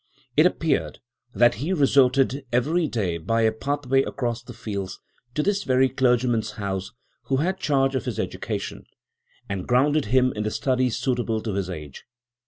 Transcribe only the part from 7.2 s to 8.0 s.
who had charge